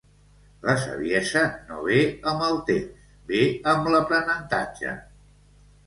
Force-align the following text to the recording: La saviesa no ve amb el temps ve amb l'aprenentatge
La 0.69 0.73
saviesa 0.83 1.43
no 1.67 1.83
ve 1.89 1.99
amb 2.33 2.47
el 2.47 2.59
temps 2.71 3.15
ve 3.31 3.45
amb 3.77 3.95
l'aprenentatge 3.97 5.01